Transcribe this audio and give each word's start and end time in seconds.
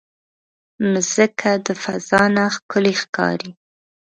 مځکه 0.91 1.51
د 1.65 1.67
فضا 1.83 2.23
نه 2.35 2.43
ښکلی 2.55 2.93
ښکاري. 3.01 3.51